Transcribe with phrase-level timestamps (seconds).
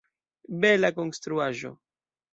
[0.63, 1.75] Bela konstruaĵo!